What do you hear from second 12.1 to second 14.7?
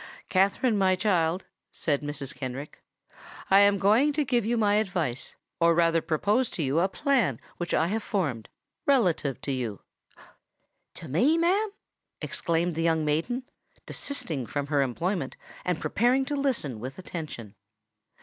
exclaimed the young maiden, desisting from